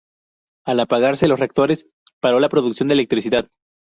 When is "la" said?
2.39-2.49